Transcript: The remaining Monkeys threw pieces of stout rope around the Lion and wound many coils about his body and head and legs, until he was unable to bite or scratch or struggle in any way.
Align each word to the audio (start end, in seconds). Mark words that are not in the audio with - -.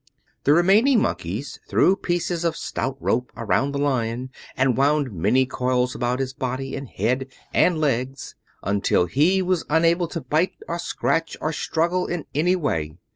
The 0.45 0.53
remaining 0.53 0.99
Monkeys 0.99 1.59
threw 1.69 1.95
pieces 1.95 2.43
of 2.43 2.57
stout 2.57 2.97
rope 2.99 3.31
around 3.37 3.71
the 3.71 3.77
Lion 3.77 4.31
and 4.57 4.75
wound 4.75 5.11
many 5.13 5.45
coils 5.45 5.93
about 5.93 6.17
his 6.17 6.33
body 6.33 6.75
and 6.75 6.87
head 6.89 7.27
and 7.53 7.79
legs, 7.79 8.33
until 8.63 9.05
he 9.05 9.43
was 9.43 9.63
unable 9.69 10.07
to 10.07 10.21
bite 10.21 10.53
or 10.67 10.79
scratch 10.79 11.37
or 11.39 11.53
struggle 11.53 12.07
in 12.07 12.25
any 12.33 12.55
way. 12.55 12.97